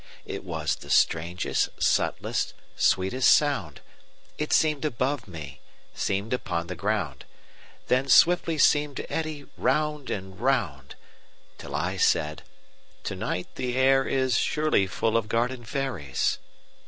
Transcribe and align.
It 0.25 0.43
was 0.43 0.75
the 0.77 0.89
strangest, 0.89 1.69
subtlest, 1.79 2.55
sweetest 2.75 3.29
sound:It 3.35 4.51
seem'd 4.51 4.83
above 4.83 5.27
me, 5.27 5.61
seem'd 5.93 6.33
upon 6.33 6.65
the 6.65 6.75
ground, 6.75 7.23
Then 7.85 8.07
swiftly 8.09 8.57
seem'd 8.57 8.97
to 8.97 9.13
eddy 9.13 9.45
round 9.57 10.09
and 10.09 10.39
round, 10.39 10.95
Till 11.59 11.75
I 11.75 11.97
said: 11.97 12.41
"To 13.03 13.15
night 13.15 13.53
the 13.53 13.77
air 13.77 14.03
isSurely 14.03 14.89
full 14.89 15.15
of 15.15 15.29
garden 15.29 15.63
fairies." 15.63 16.39